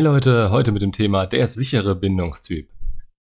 [0.00, 2.70] Hey Leute, heute mit dem Thema der sichere Bindungstyp.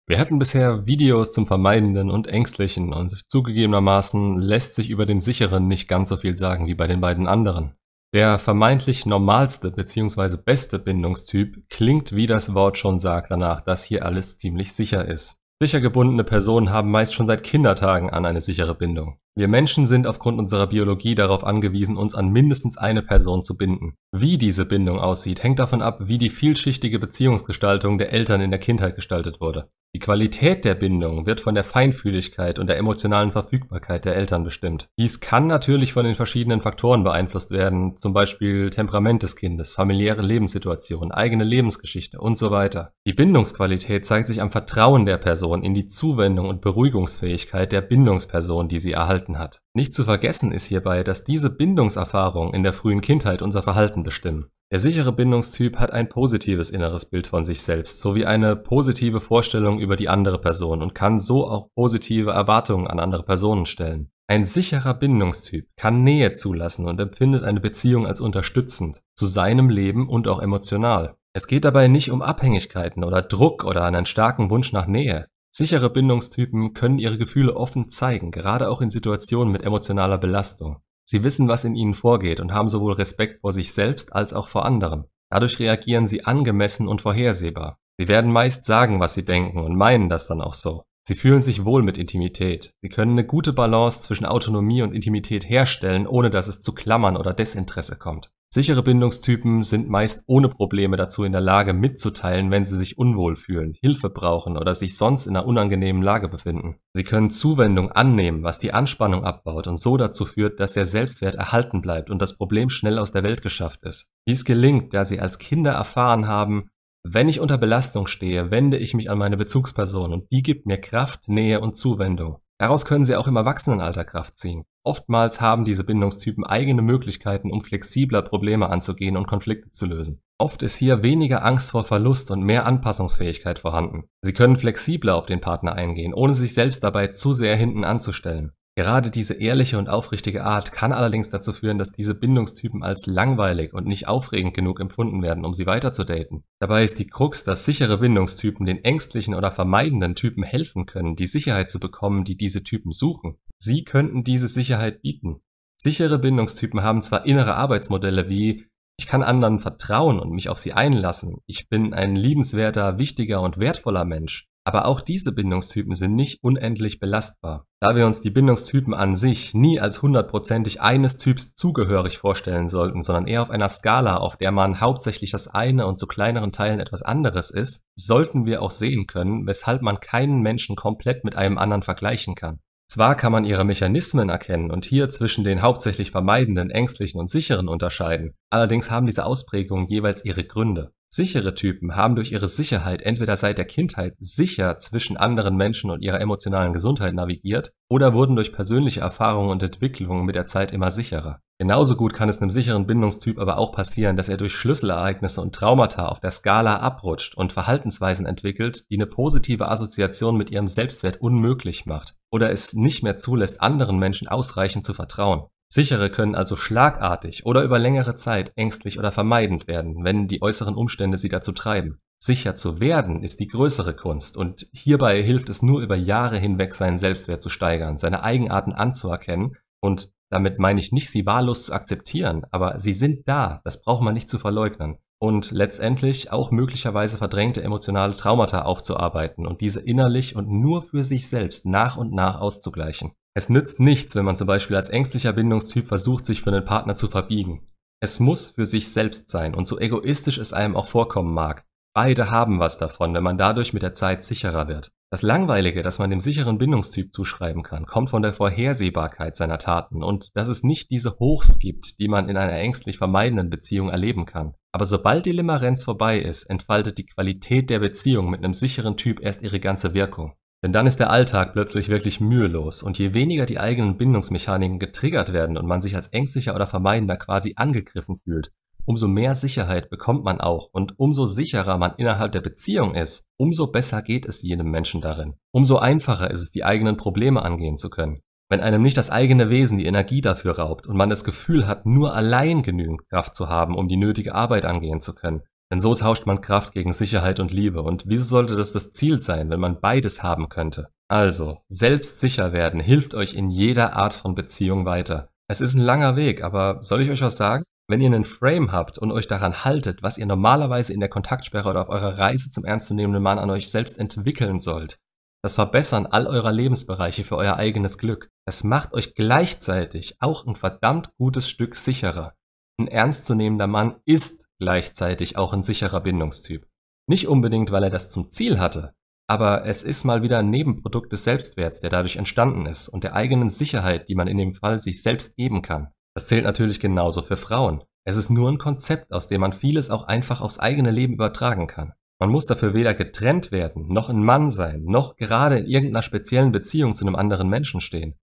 [0.05, 5.69] Wir hatten bisher Videos zum Vermeidenden und Ängstlichen und zugegebenermaßen lässt sich über den sicheren
[5.69, 7.78] nicht ganz so viel sagen wie bei den beiden anderen.
[8.13, 10.35] Der vermeintlich normalste bzw.
[10.44, 15.38] beste Bindungstyp klingt wie das Wort schon sagt danach, dass hier alles ziemlich sicher ist.
[15.62, 19.18] Sicher gebundene Personen haben meist schon seit Kindertagen an eine sichere Bindung.
[19.38, 23.94] Wir Menschen sind aufgrund unserer Biologie darauf angewiesen, uns an mindestens eine Person zu binden.
[24.12, 28.60] Wie diese Bindung aussieht, hängt davon ab, wie die vielschichtige Beziehungsgestaltung der Eltern in der
[28.60, 29.70] Kindheit gestaltet wurde.
[29.96, 34.90] Die Qualität der Bindung wird von der Feinfühligkeit und der emotionalen Verfügbarkeit der Eltern bestimmt.
[35.00, 40.22] Dies kann natürlich von den verschiedenen Faktoren beeinflusst werden, zum Beispiel Temperament des Kindes, familiäre
[40.22, 42.94] Lebenssituation, eigene Lebensgeschichte und so weiter.
[43.08, 48.68] Die Bindungsqualität zeigt sich am Vertrauen der Person in die Zuwendung und Beruhigungsfähigkeit der Bindungsperson,
[48.68, 49.62] die sie erhalten hat.
[49.73, 54.48] Nicht zu vergessen ist hierbei, dass diese Bindungserfahrungen in der frühen Kindheit unser Verhalten bestimmen.
[54.70, 59.79] Der sichere Bindungstyp hat ein positives inneres Bild von sich selbst sowie eine positive Vorstellung
[59.79, 64.09] über die andere Person und kann so auch positive Erwartungen an andere Personen stellen.
[64.29, 70.09] Ein sicherer Bindungstyp kann Nähe zulassen und empfindet eine Beziehung als unterstützend, zu seinem Leben
[70.09, 71.15] und auch emotional.
[71.31, 75.27] Es geht dabei nicht um Abhängigkeiten oder Druck oder einen starken Wunsch nach Nähe.
[75.59, 80.83] Sichere Bindungstypen können ihre Gefühle offen zeigen, gerade auch in Situationen mit emotionaler Belastung.
[81.03, 84.49] Sie wissen, was in ihnen vorgeht und haben sowohl Respekt vor sich selbst als auch
[84.49, 85.05] vor anderen.
[85.31, 87.80] Dadurch reagieren sie angemessen und vorhersehbar.
[87.97, 90.83] Sie werden meist sagen, was sie denken und meinen das dann auch so.
[91.08, 92.75] Sie fühlen sich wohl mit Intimität.
[92.83, 97.17] Sie können eine gute Balance zwischen Autonomie und Intimität herstellen, ohne dass es zu Klammern
[97.17, 98.30] oder Desinteresse kommt.
[98.49, 103.35] Sichere Bindungstypen sind meist ohne Probleme dazu in der Lage mitzuteilen, wenn sie sich unwohl
[103.35, 106.77] fühlen, Hilfe brauchen oder sich sonst in einer unangenehmen Lage befinden.
[106.93, 111.35] Sie können Zuwendung annehmen, was die Anspannung abbaut und so dazu führt, dass der Selbstwert
[111.35, 114.09] erhalten bleibt und das Problem schnell aus der Welt geschafft ist.
[114.27, 116.69] Dies gelingt, da sie als Kinder erfahren haben,
[117.03, 120.77] wenn ich unter Belastung stehe, wende ich mich an meine Bezugsperson und die gibt mir
[120.77, 122.39] Kraft, Nähe und Zuwendung.
[122.59, 124.65] Daraus können sie auch im Erwachsenenalter Kraft ziehen.
[124.83, 130.23] Oftmals haben diese Bindungstypen eigene Möglichkeiten, um flexibler Probleme anzugehen und Konflikte zu lösen.
[130.40, 134.06] Oft ist hier weniger Angst vor Verlust und mehr Anpassungsfähigkeit vorhanden.
[134.22, 138.53] Sie können flexibler auf den Partner eingehen, ohne sich selbst dabei zu sehr hinten anzustellen.
[138.78, 143.74] Gerade diese ehrliche und aufrichtige Art kann allerdings dazu führen, dass diese Bindungstypen als langweilig
[143.74, 146.44] und nicht aufregend genug empfunden werden, um sie weiter zu daten.
[146.60, 151.26] Dabei ist die Krux, dass sichere Bindungstypen den ängstlichen oder vermeidenden Typen helfen können, die
[151.26, 153.38] Sicherheit zu bekommen, die diese Typen suchen.
[153.58, 155.42] Sie könnten diese Sicherheit bieten.
[155.76, 158.68] Sichere Bindungstypen haben zwar innere Arbeitsmodelle wie
[159.00, 163.60] ich kann anderen vertrauen und mich auf sie einlassen, ich bin ein liebenswerter, wichtiger und
[163.60, 168.94] wertvoller Mensch, aber auch diese Bindungstypen sind nicht unendlich belastbar, da wir uns die Bindungstypen
[168.94, 174.18] an sich nie als hundertprozentig eines Typs zugehörig vorstellen sollten, sondern eher auf einer Skala,
[174.18, 178.62] auf der man hauptsächlich das eine und zu kleineren Teilen etwas anderes ist, sollten wir
[178.62, 182.60] auch sehen können, weshalb man keinen Menschen komplett mit einem anderen vergleichen kann.
[182.97, 187.68] Zwar kann man ihre Mechanismen erkennen und hier zwischen den hauptsächlich vermeidenden, ängstlichen und sicheren
[187.68, 190.94] unterscheiden, allerdings haben diese Ausprägungen jeweils ihre Gründe.
[191.07, 196.02] Sichere Typen haben durch ihre Sicherheit entweder seit der Kindheit sicher zwischen anderen Menschen und
[196.02, 200.90] ihrer emotionalen Gesundheit navigiert oder wurden durch persönliche Erfahrungen und Entwicklungen mit der Zeit immer
[200.90, 201.40] sicherer.
[201.59, 205.56] Genauso gut kann es einem sicheren Bindungstyp aber auch passieren, dass er durch Schlüsselereignisse und
[205.56, 211.18] Traumata auf der Skala abrutscht und Verhaltensweisen entwickelt, die eine positive Assoziation mit ihrem Selbstwert
[211.19, 215.47] unmöglich macht oder es nicht mehr zulässt, anderen Menschen ausreichend zu vertrauen.
[215.68, 220.75] Sichere können also schlagartig oder über längere Zeit ängstlich oder vermeidend werden, wenn die äußeren
[220.75, 222.00] Umstände sie dazu treiben.
[222.19, 226.74] Sicher zu werden ist die größere Kunst und hierbei hilft es nur über Jahre hinweg
[226.74, 231.74] seinen Selbstwert zu steigern, seine Eigenarten anzuerkennen und damit meine ich nicht, sie wahllos zu
[231.74, 234.98] akzeptieren, aber sie sind da, das braucht man nicht zu verleugnen.
[235.20, 241.28] Und letztendlich auch möglicherweise verdrängte emotionale Traumata aufzuarbeiten und diese innerlich und nur für sich
[241.28, 243.14] selbst nach und nach auszugleichen.
[243.34, 246.96] Es nützt nichts, wenn man zum Beispiel als ängstlicher Bindungstyp versucht, sich für einen Partner
[246.96, 247.68] zu verbiegen.
[248.00, 251.66] Es muss für sich selbst sein und so egoistisch es einem auch vorkommen mag.
[251.98, 254.92] Beide haben was davon, wenn man dadurch mit der Zeit sicherer wird.
[255.10, 260.04] Das Langweilige, das man dem sicheren Bindungstyp zuschreiben kann, kommt von der Vorhersehbarkeit seiner Taten
[260.04, 264.28] und dass es nicht diese Hochs gibt, die man in einer ängstlich vermeidenden Beziehung erleben
[264.28, 264.54] kann.
[264.72, 269.20] Aber sobald die Limerenz vorbei ist, entfaltet die Qualität der Beziehung mit einem sicheren Typ
[269.20, 270.36] erst ihre ganze Wirkung.
[270.64, 275.34] Denn dann ist der Alltag plötzlich wirklich mühelos und je weniger die eigenen Bindungsmechaniken getriggert
[275.34, 278.52] werden und man sich als ängstlicher oder vermeidender quasi angegriffen fühlt,
[278.88, 283.68] umso mehr Sicherheit bekommt man auch und umso sicherer man innerhalb der Beziehung ist, umso
[283.68, 285.36] besser geht es jenem Menschen darin.
[285.51, 288.22] Umso einfacher ist es, die eigenen Probleme angehen zu können.
[288.50, 291.86] Wenn einem nicht das eigene Wesen die Energie dafür raubt und man das Gefühl hat,
[291.86, 295.94] nur allein genügend Kraft zu haben, um die nötige Arbeit angehen zu können, Denn so
[295.95, 297.81] tauscht man Kraft gegen Sicherheit und Liebe.
[297.81, 300.88] Und wieso sollte das das Ziel sein, wenn man beides haben könnte?
[301.10, 305.30] Also, selbstsicher werden hilft euch in jeder Art von Beziehung weiter.
[305.50, 307.66] Es ist ein langer Weg, aber soll ich euch was sagen?
[307.89, 311.69] Wenn ihr einen Frame habt und euch daran haltet, was ihr normalerweise in der Kontaktsperre
[311.69, 315.00] oder auf eurer Reise zum ernstzunehmenden Mann an euch selbst entwickeln sollt,
[315.42, 320.56] das Verbessern all eurer Lebensbereiche für euer eigenes Glück, es macht euch gleichzeitig auch ein
[320.56, 322.34] verdammt gutes Stück sicherer.
[322.78, 326.68] Ein ernstzunehmender Mann ist gleichzeitig auch ein sicherer Bindungstyp.
[327.07, 328.94] Nicht unbedingt, weil er das zum Ziel hatte,
[329.30, 333.13] aber es ist mal wieder ein Nebenprodukt des Selbstwerts, der dadurch entstanden ist und der
[333.13, 335.94] eigenen Sicherheit, die man in dem Fall sich selbst geben kann.
[336.18, 337.84] Das zählt natürlich genauso für Frauen.
[338.04, 341.68] Es ist nur ein Konzept, aus dem man vieles auch einfach aufs eigene Leben übertragen
[341.68, 341.94] kann.
[342.19, 346.52] Man muss dafür weder getrennt werden, noch ein Mann sein, noch gerade in irgendeiner speziellen
[346.52, 348.16] Beziehung zu einem anderen Menschen stehen.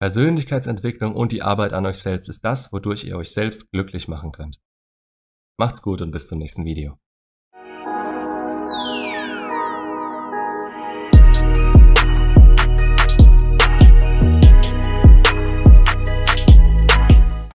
[0.00, 4.32] Persönlichkeitsentwicklung und die Arbeit an euch selbst ist das, wodurch ihr euch selbst glücklich machen
[4.32, 4.58] könnt.
[5.56, 6.98] Macht's gut und bis zum nächsten Video.